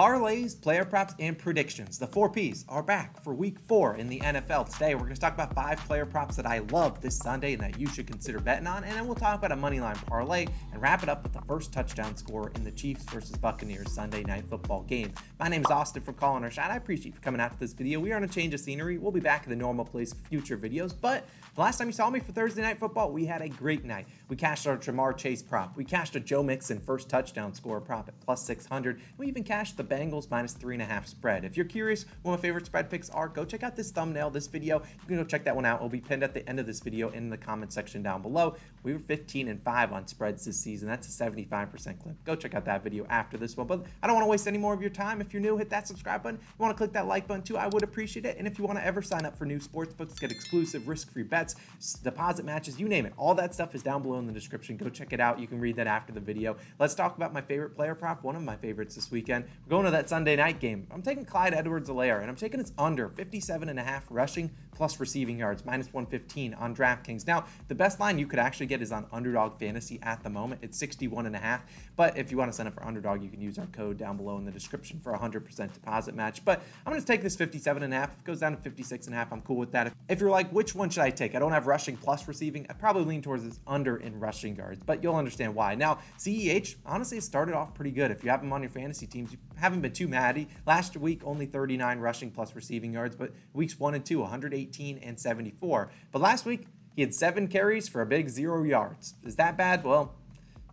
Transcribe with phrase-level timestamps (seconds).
[0.00, 1.98] Parlays, player props, and predictions.
[1.98, 4.72] The four Ps are back for week four in the NFL.
[4.72, 7.60] Today, we're going to talk about five player props that I love this Sunday and
[7.60, 8.82] that you should consider betting on.
[8.82, 11.70] And then we'll talk about a moneyline parlay and wrap it up with the first
[11.70, 15.12] touchdown score in the Chiefs versus Buccaneers Sunday night football game.
[15.38, 16.70] My name is Austin from Calling Our Shot.
[16.70, 18.00] I appreciate you for coming out to this video.
[18.00, 18.96] We are on a change of scenery.
[18.96, 20.94] We'll be back in the normal place for future videos.
[20.98, 23.84] But the last time you saw me for Thursday night football, we had a great
[23.84, 24.06] night.
[24.30, 25.76] We cashed our Ja'Marr Chase prop.
[25.76, 28.98] We cashed a Joe Mixon first touchdown score prop at plus 600.
[29.18, 31.44] We even cashed the Bengals minus three and a half spread.
[31.44, 34.46] If you're curious what my favorite spread picks are, go check out this thumbnail, this
[34.46, 34.78] video.
[34.78, 35.80] You can go check that one out.
[35.80, 38.54] It'll be pinned at the end of this video in the comment section down below.
[38.82, 40.88] We were 15 and 5 on spreads this season.
[40.88, 42.24] That's a 75% clip.
[42.24, 43.66] Go check out that video after this one.
[43.66, 45.20] But I don't want to waste any more of your time.
[45.20, 46.38] If you're new, hit that subscribe button.
[46.40, 48.38] If you want to click that like button too, I would appreciate it.
[48.38, 51.24] And if you want to ever sign up for new sports books, get exclusive risk-free
[51.24, 51.56] bets,
[52.02, 53.12] deposit matches, you name it.
[53.16, 54.76] All that stuff is down below in the description.
[54.76, 55.40] Go check it out.
[55.40, 56.56] You can read that after the video.
[56.78, 59.44] Let's talk about my favorite player prop, one of my favorites this weekend.
[59.66, 60.86] We're going to that Sunday night game.
[60.90, 64.50] I'm taking Clyde Edwards-Helaire, and I'm taking its under 57 and a half rushing
[64.80, 67.26] plus receiving yards, minus 115 on DraftKings.
[67.26, 70.62] Now, the best line you could actually get is on Underdog Fantasy at the moment.
[70.62, 71.64] It's 61 and a half.
[71.96, 74.16] But if you want to sign up for Underdog, you can use our code down
[74.16, 76.42] below in the description for a 100% deposit match.
[76.46, 78.12] But I'm going to take this 57 and a half.
[78.14, 79.92] If it goes down to 56 and a half, I'm cool with that.
[80.08, 81.34] If you're like, which one should I take?
[81.34, 82.66] I don't have rushing plus receiving.
[82.70, 85.74] I probably lean towards this under in rushing yards, but you'll understand why.
[85.74, 88.10] Now, CEH, honestly, started off pretty good.
[88.10, 90.36] If you have him on your fantasy teams, you haven't been too mad.
[90.36, 94.98] He, Last week, only 39 rushing plus receiving yards, but weeks one and two, 118
[94.98, 95.90] and 74.
[96.12, 99.14] But last week, he had seven carries for a big zero yards.
[99.24, 99.84] Is that bad?
[99.84, 100.14] Well,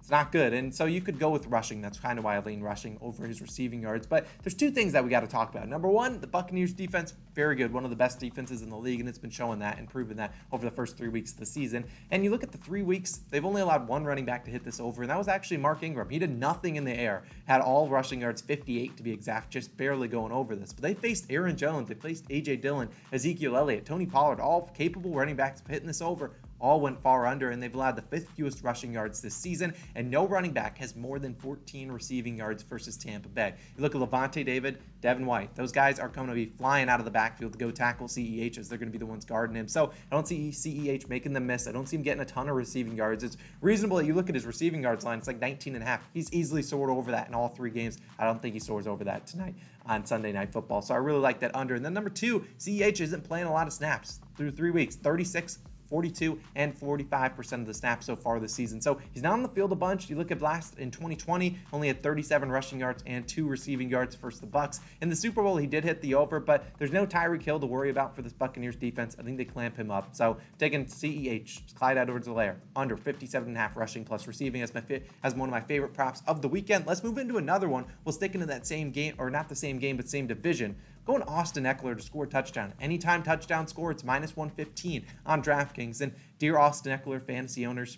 [0.07, 0.53] it's not good.
[0.53, 1.81] And so you could go with rushing.
[1.81, 4.07] That's kind of why I lean rushing over his receiving yards.
[4.07, 5.67] But there's two things that we got to talk about.
[5.67, 7.73] Number one, the Buccaneers defense, very good.
[7.73, 10.15] One of the best defenses in the league, and it's been showing that and proving
[10.15, 11.83] that over the first three weeks of the season.
[12.09, 14.63] And you look at the three weeks, they've only allowed one running back to hit
[14.63, 16.09] this over, and that was actually Mark Ingram.
[16.09, 19.75] He did nothing in the air, had all rushing yards, 58 to be exact, just
[19.75, 20.71] barely going over this.
[20.71, 22.55] But they faced Aaron Jones, they faced A.J.
[22.55, 27.25] Dillon, Ezekiel Elliott, Tony Pollard, all capable running backs hitting this over all went far
[27.27, 30.77] under, and they've allowed the fifth fewest rushing yards this season, and no running back
[30.77, 33.53] has more than 14 receiving yards versus Tampa Bay.
[33.75, 36.99] You look at Lavonte David, Devin White, those guys are going to be flying out
[36.99, 39.55] of the backfield to go tackle CEH as they're going to be the ones guarding
[39.55, 39.67] him.
[39.67, 41.67] So I don't see CEH making them miss.
[41.67, 43.23] I don't see him getting a ton of receiving yards.
[43.23, 45.87] It's reasonable that you look at his receiving yards line, it's like 19 and a
[45.87, 46.01] half.
[46.13, 47.99] He's easily soared over that in all three games.
[48.17, 50.81] I don't think he soars over that tonight on Sunday Night Football.
[50.81, 51.75] So I really like that under.
[51.75, 55.59] And then number two, CEH isn't playing a lot of snaps through three weeks, 36
[55.89, 58.81] 42 and 45% of the snaps so far this season.
[58.81, 60.09] So he's not on the field a bunch.
[60.09, 64.15] You look at last in 2020, only had 37 rushing yards and two receiving yards
[64.15, 64.79] versus the Bucks.
[65.01, 67.65] In the Super Bowl, he did hit the over, but there's no Tyreek Hill to
[67.65, 69.15] worry about for this Buccaneers defense.
[69.19, 70.15] I think they clamp him up.
[70.15, 74.81] So taking CEH, Clyde Edwards-Helaire, under 57 and a half rushing plus receiving as my
[75.23, 76.85] as one of my favorite props of the weekend.
[76.87, 77.85] Let's move into another one.
[78.05, 80.75] We'll stick into that same game, or not the same game, but same division.
[81.07, 82.73] Going Austin Ekeler to score a touchdown.
[82.81, 86.01] Anytime touchdown score, it's minus 115 on DraftKings.
[86.01, 87.97] And dear Austin Ekeler fantasy owners,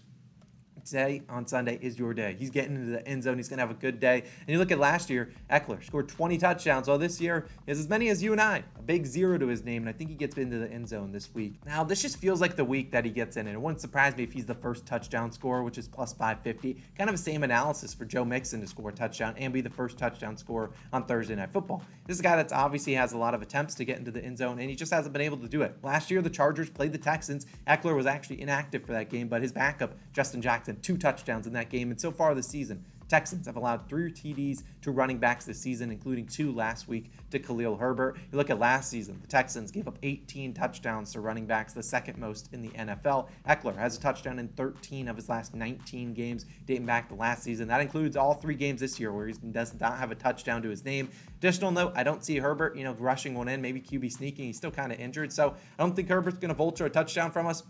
[0.90, 2.36] today on Sunday is your day.
[2.38, 3.38] He's getting into the end zone.
[3.38, 4.22] He's going to have a good day.
[4.22, 6.88] And you look at last year, Ekeler scored 20 touchdowns.
[6.88, 8.64] Well, this year is as many as you and I.
[8.78, 11.12] A big zero to his name, and I think he gets into the end zone
[11.12, 11.56] this week.
[11.66, 14.16] Now, this just feels like the week that he gets in, and it wouldn't surprise
[14.16, 16.82] me if he's the first touchdown scorer, which is plus 550.
[16.98, 19.70] Kind of the same analysis for Joe Mixon to score a touchdown and be the
[19.70, 21.84] first touchdown scorer on Thursday Night Football.
[22.08, 24.24] This is a guy that's obviously has a lot of attempts to get into the
[24.24, 25.76] end zone, and he just hasn't been able to do it.
[25.84, 27.46] Last year, the Chargers played the Texans.
[27.68, 31.54] Ekeler was actually inactive for that game, but his backup, Justin Jackson, two touchdowns in
[31.54, 31.92] that game.
[31.92, 35.90] And so far this season, Texans have allowed three TDs to running backs this season,
[35.90, 38.18] including two last week to Khalil Herbert.
[38.32, 41.82] You look at last season, the Texans gave up 18 touchdowns to running backs, the
[41.82, 43.28] second most in the NFL.
[43.48, 47.44] Ekeler has a touchdown in 13 of his last 19 games dating back to last
[47.44, 47.68] season.
[47.68, 50.70] That includes all three games this year where he does not have a touchdown to
[50.70, 51.10] his name.
[51.40, 54.46] Additional note, I don't see Herbert, you know, rushing one in, maybe QB sneaking.
[54.46, 57.32] He's still kind of injured, so I don't think Herbert's going to vulture a touchdown
[57.32, 57.64] from us.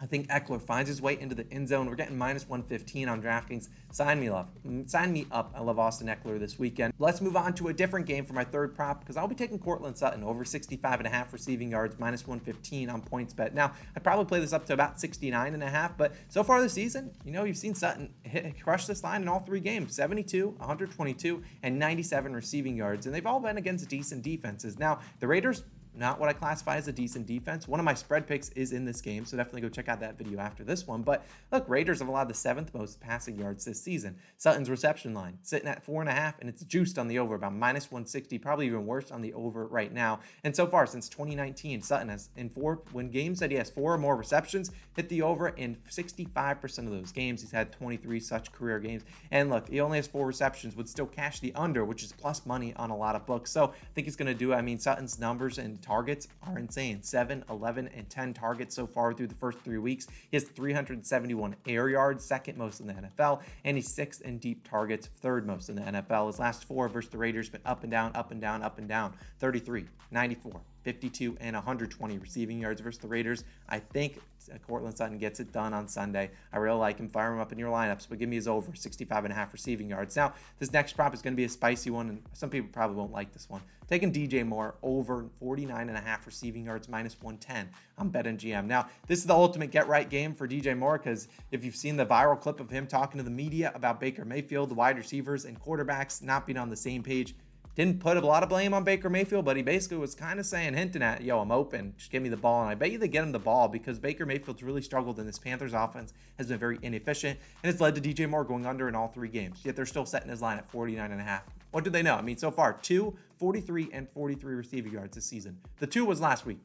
[0.00, 1.88] I think Ekeler finds his way into the end zone.
[1.88, 3.68] We're getting minus 115 on DraftKings.
[3.92, 4.50] Sign me up.
[4.86, 5.52] Sign me up.
[5.56, 6.92] I love Austin Ekeler this weekend.
[6.98, 9.58] Let's move on to a different game for my third prop because I'll be taking
[9.58, 13.54] Courtland Sutton over 65 and a half receiving yards, minus 115 on PointsBet.
[13.54, 16.60] Now, I'd probably play this up to about 69 and a half, but so far
[16.60, 19.94] this season, you know, you've seen Sutton hit, crush this line in all three games
[19.94, 24.78] 72, 122, and 97 receiving yards, and they've all been against decent defenses.
[24.78, 25.64] Now, the Raiders
[25.96, 27.66] not what I classify as a decent defense.
[27.66, 30.18] One of my spread picks is in this game, so definitely go check out that
[30.18, 31.02] video after this one.
[31.02, 34.16] But look, Raiders have allowed the seventh most passing yards this season.
[34.36, 37.34] Sutton's reception line sitting at four and a half, and it's juiced on the over
[37.34, 40.20] about minus 160, probably even worse on the over right now.
[40.44, 43.94] And so far since 2019, Sutton has in four when games that he has four
[43.94, 47.40] or more receptions hit the over in 65% of those games.
[47.40, 49.04] He's had 23 such career games.
[49.30, 52.46] And look, he only has four receptions, would still cash the under, which is plus
[52.46, 53.50] money on a lot of books.
[53.50, 54.52] So I think he's going to do.
[54.52, 59.12] I mean, Sutton's numbers and targets are insane 7, 11, and 10 targets so far
[59.12, 60.06] through the first three weeks.
[60.30, 64.68] He has 371 air yards, second most in the NFL, and he's sixth in deep
[64.68, 66.26] targets, third most in the NFL.
[66.26, 68.88] His last four versus the Raiders been up and down, up and down, up and
[68.88, 73.44] down 33, 94, 52 and 120 receiving yards versus the Raiders.
[73.68, 74.20] I think
[74.66, 76.30] Courtland Sutton gets it done on Sunday.
[76.52, 77.08] I really like him.
[77.08, 79.52] Fire him up in your lineups, but give me his over 65 and a half
[79.52, 80.16] receiving yards.
[80.16, 82.96] Now, this next prop is going to be a spicy one, and some people probably
[82.96, 83.62] won't like this one.
[83.88, 87.68] Taking DJ Moore over 49 and a half receiving yards minus 110.
[87.98, 88.66] I'm BetMGM.
[88.66, 91.96] Now, this is the ultimate get right game for DJ Moore because if you've seen
[91.96, 95.44] the viral clip of him talking to the media about Baker Mayfield, the wide receivers
[95.44, 97.36] and quarterbacks not being on the same page,
[97.76, 100.46] didn't put a lot of blame on Baker Mayfield, but he basically was kind of
[100.46, 101.94] saying, hinting at, yo, I'm open.
[101.98, 102.62] Just give me the ball.
[102.62, 105.26] And I bet you they get him the ball because Baker Mayfield's really struggled in
[105.26, 108.88] this Panthers offense, has been very inefficient, and it's led to DJ Moore going under
[108.88, 109.60] in all three games.
[109.62, 111.42] Yet they're still setting his line at 49 and a half.
[111.70, 112.14] What do they know?
[112.14, 115.58] I mean, so far, two, 43, and 43 receiving yards this season.
[115.78, 116.60] The two was last week.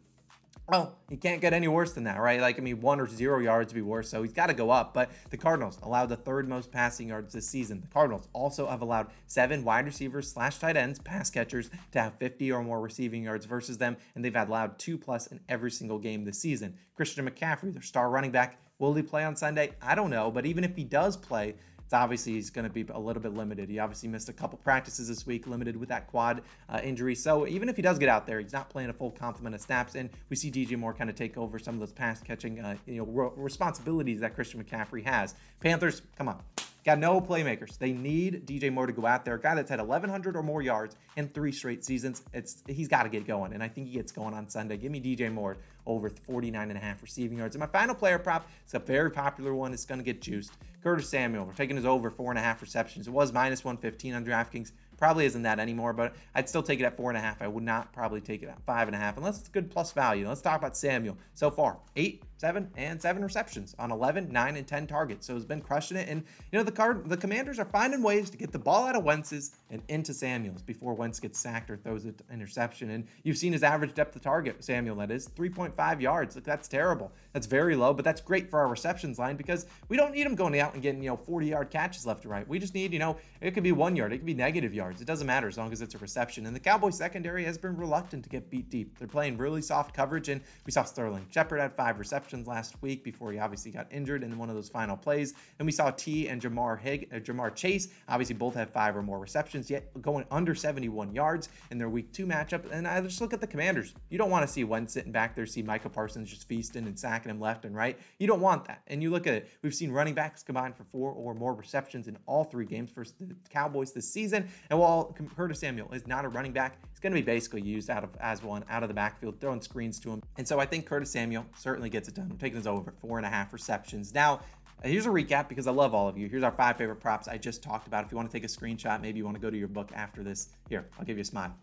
[0.68, 2.40] Well, he can't get any worse than that, right?
[2.40, 4.70] Like, I mean, one or zero yards would be worse, so he's got to go
[4.70, 4.94] up.
[4.94, 7.82] But the Cardinals allowed the third most passing yards this season.
[7.82, 12.14] The Cardinals also have allowed seven wide receivers slash tight ends, pass catchers, to have
[12.20, 16.00] 50 or more receiving yards versus them, and they've allowed two plus in every single
[16.00, 16.76] game this season.
[16.96, 19.72] Christian McCaffrey, their star running back, will he play on Sunday?
[19.82, 21.56] I don't know, but even if he does play,
[21.92, 23.68] it's obviously he's going to be a little bit limited.
[23.68, 27.16] He obviously missed a couple practices this week, limited with that quad uh, injury.
[27.16, 29.62] So even if he does get out there, he's not playing a full complement of
[29.62, 29.96] snaps.
[29.96, 32.78] And we see DJ Moore kind of take over some of those pass catching, uh,
[32.86, 35.36] you know, responsibilities that Christian McCaffrey has.
[35.60, 36.40] Panthers, come on.
[36.84, 37.78] Got no playmakers.
[37.78, 39.36] They need DJ Moore to go out there.
[39.36, 42.24] A guy that's had 1,100 or more yards in three straight seasons.
[42.34, 44.78] It's he's got to get going, and I think he gets going on Sunday.
[44.78, 47.56] Give me DJ Moore over 49 and a half receiving yards.
[47.56, 49.74] And my final player prop is a very popular one.
[49.74, 50.54] It's going to get juiced.
[50.82, 51.46] Curtis Samuel.
[51.46, 53.08] We're taking his over four and a half receptions.
[53.08, 54.72] It was minus 115 on DraftKings.
[54.98, 57.42] Probably isn't that anymore, but I'd still take it at four and a half.
[57.42, 59.92] I would not probably take it at five and a half unless it's good plus
[59.92, 60.28] value.
[60.28, 61.18] Let's talk about Samuel.
[61.34, 65.28] So far, eight, seven, and seven receptions on 11, nine, and 10 targets.
[65.28, 66.10] So he's been crushing it.
[66.10, 68.96] And, you know, the card, the commanders are finding ways to get the ball out
[68.96, 72.90] of Wentz's and into Samuel's before Wentz gets sacked or throws an interception.
[72.90, 76.36] And you've seen his average depth of target, Samuel, that is 3.5 yards.
[76.36, 77.12] Look, that's terrible.
[77.32, 80.34] That's very low, but that's great for our receptions line because we don't need him
[80.34, 82.48] going out and getting, you know, 40 yard catches left to right.
[82.48, 85.00] We just need, you know, it could be one yard, it could be negative yards.
[85.00, 86.48] It doesn't matter as long as it's a reception.
[86.48, 88.98] And the Cowboys secondary has been reluctant to get beat deep.
[88.98, 93.04] They're playing really soft coverage, and we saw Sterling Shepard had five receptions last week
[93.04, 95.34] before he obviously got injured in one of those final plays.
[95.60, 99.04] And we saw T and Jamar Hig, uh, Ja'Marr Chase obviously both have five or
[99.04, 102.72] more receptions, yet going under 71 yards in their week two matchup.
[102.72, 103.94] And I just look at the Commanders.
[104.10, 106.98] You don't want to see one sitting back there, see Micah Parsons just feasting and
[106.98, 107.98] sacking him left and right.
[108.20, 108.82] You don't want that.
[108.88, 109.50] And you look at it.
[109.62, 113.04] We've seen running backs combined for four or more receptions in all three games for
[113.20, 114.48] the Cowboys this season.
[114.70, 117.90] And while Curtis Samuel is not a running back, he's going to be basically used
[117.90, 120.22] out of as one out of the backfield, throwing screens to him.
[120.38, 122.21] And so I think Curtis Samuel certainly gets it done.
[122.30, 124.14] I'm taking this over four and a half receptions.
[124.14, 124.42] Now,
[124.84, 126.28] here's a recap because I love all of you.
[126.28, 128.06] Here's our five favorite props I just talked about.
[128.06, 129.92] If you want to take a screenshot, maybe you want to go to your book
[129.94, 130.50] after this.
[130.70, 131.56] Here, I'll give you a smile.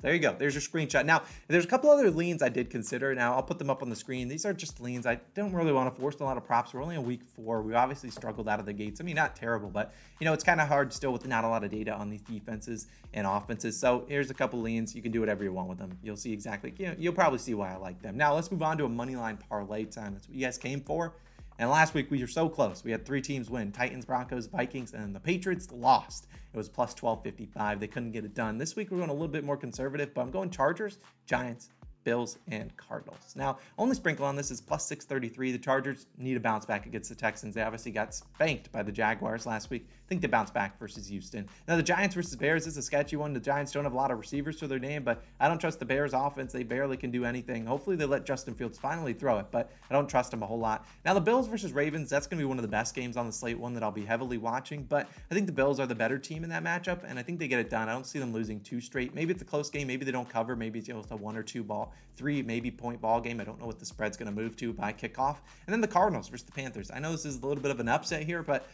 [0.00, 0.32] There you go.
[0.38, 1.04] There's your screenshot.
[1.04, 3.12] Now, there's a couple other leans I did consider.
[3.16, 4.28] Now, I'll put them up on the screen.
[4.28, 5.06] These are just leans.
[5.06, 6.72] I don't really want to force a lot of props.
[6.72, 7.62] We're only in week four.
[7.62, 9.00] We obviously struggled out of the gates.
[9.00, 11.48] I mean, not terrible, but, you know, it's kind of hard still with not a
[11.48, 13.76] lot of data on these defenses and offenses.
[13.76, 14.94] So here's a couple leans.
[14.94, 15.98] You can do whatever you want with them.
[16.00, 18.16] You'll see exactly, you know, you'll probably see why I like them.
[18.16, 20.14] Now, let's move on to a money line parlay time.
[20.14, 21.14] That's what you guys came for.
[21.58, 22.84] And last week we were so close.
[22.84, 26.28] We had three teams win Titans, Broncos, Vikings, and the Patriots lost.
[26.52, 27.80] It was plus 1255.
[27.80, 28.58] They couldn't get it done.
[28.58, 31.70] This week we're going a little bit more conservative, but I'm going Chargers, Giants,
[32.04, 33.34] Bills, and Cardinals.
[33.34, 35.52] Now, only sprinkle on this is plus 633.
[35.52, 37.56] The Chargers need a bounce back against the Texans.
[37.56, 39.88] They obviously got spanked by the Jaguars last week.
[40.08, 41.46] Think they bounce back versus Houston.
[41.66, 43.34] Now, the Giants versus Bears is a sketchy one.
[43.34, 45.80] The Giants don't have a lot of receivers to their name, but I don't trust
[45.80, 46.50] the Bears offense.
[46.50, 47.66] They barely can do anything.
[47.66, 50.58] Hopefully, they let Justin Fields finally throw it, but I don't trust him a whole
[50.58, 50.86] lot.
[51.04, 53.26] Now, the Bills versus Ravens, that's going to be one of the best games on
[53.26, 55.94] the slate, one that I'll be heavily watching, but I think the Bills are the
[55.94, 57.90] better team in that matchup, and I think they get it done.
[57.90, 59.14] I don't see them losing two straight.
[59.14, 59.88] Maybe it's a close game.
[59.88, 60.56] Maybe they don't cover.
[60.56, 63.40] Maybe it's a one or two ball, three, maybe point ball game.
[63.40, 65.36] I don't know what the spread's going to move to by kickoff.
[65.66, 66.90] And then the Cardinals versus the Panthers.
[66.90, 68.66] I know this is a little bit of an upset here, but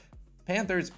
[0.47, 0.93] Panthers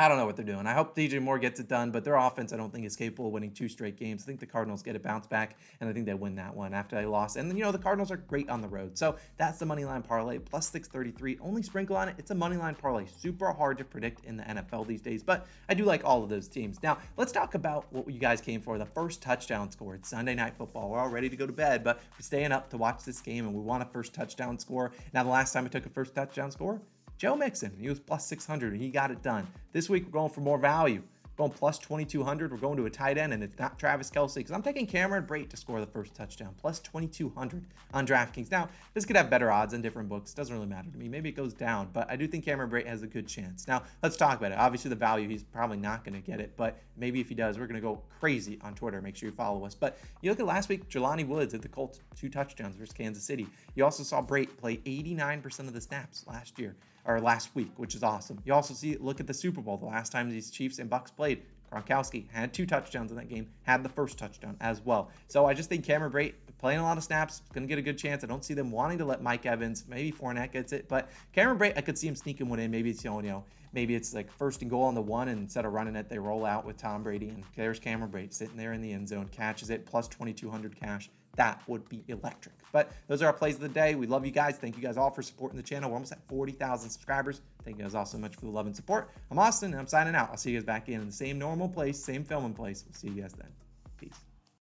[0.00, 0.66] I don't know what they're doing.
[0.66, 3.26] I hope DJ Moore gets it done, but their offense, I don't think, is capable
[3.26, 4.22] of winning two straight games.
[4.22, 6.72] I think the Cardinals get a bounce back, and I think they win that one
[6.72, 7.36] after they lost.
[7.36, 8.96] And, you know, the Cardinals are great on the road.
[8.96, 11.36] So that's the money line parlay, plus 633.
[11.42, 12.14] Only sprinkle on it.
[12.16, 13.04] It's a money line parlay.
[13.14, 16.30] Super hard to predict in the NFL these days, but I do like all of
[16.30, 16.82] those teams.
[16.82, 19.96] Now, let's talk about what you guys came for the first touchdown score.
[19.96, 20.88] It's Sunday Night Football.
[20.88, 23.44] We're all ready to go to bed, but we're staying up to watch this game,
[23.44, 24.92] and we want a first touchdown score.
[25.12, 26.80] Now, the last time I took a first touchdown score,
[27.20, 29.46] Joe Mixon, he was plus 600 and he got it done.
[29.72, 31.02] This week we're going for more value.
[31.36, 32.50] Going plus 2200.
[32.50, 35.24] We're going to a tight end, and it's not Travis Kelce because I'm taking Cameron
[35.24, 36.54] Brate to score the first touchdown.
[36.58, 38.50] Plus 2200 on DraftKings.
[38.50, 40.32] Now, this could have better odds in different books.
[40.32, 41.08] Doesn't really matter to me.
[41.08, 43.68] Maybe it goes down, but I do think Cameron Brate has a good chance.
[43.68, 44.58] Now, let's talk about it.
[44.58, 47.58] Obviously, the value, he's probably not going to get it, but maybe if he does,
[47.58, 49.00] we're going to go crazy on Twitter.
[49.00, 49.74] Make sure you follow us.
[49.74, 53.24] But you look at last week, Jelani Woods at the Colts, two touchdowns versus Kansas
[53.24, 53.46] City.
[53.74, 57.94] You also saw Brate play 89% of the snaps last year or last week, which
[57.94, 58.38] is awesome.
[58.44, 59.76] You also see look at the Super Bowl.
[59.76, 61.42] The last time these Chiefs and Bucks played,
[61.72, 65.10] Gronkowski had two touchdowns in that game, had the first touchdown as well.
[65.28, 67.82] So I just think Cameron Brate playing a lot of snaps, going to get a
[67.82, 68.24] good chance.
[68.24, 71.58] I don't see them wanting to let Mike Evans, maybe Fournette gets it, but Cameron
[71.58, 72.70] Brate, I could see him sneaking one in.
[72.70, 75.64] Maybe it's you know, maybe it's like first and goal on the one, and instead
[75.64, 78.72] of running it, they roll out with Tom Brady, and there's Cameron Brate sitting there
[78.72, 82.54] in the end zone, catches it, plus 2,200 cash that would be electric.
[82.72, 83.94] But those are our plays of the day.
[83.94, 84.56] We love you guys.
[84.56, 85.90] Thank you guys all for supporting the channel.
[85.90, 87.40] We're almost at 40,000 subscribers.
[87.64, 89.10] Thank you guys all so much for the love and support.
[89.30, 90.30] I'm Austin, and I'm signing out.
[90.30, 92.84] I'll see you guys back in, the same normal place, same filming place.
[92.86, 93.48] We'll see you guys then.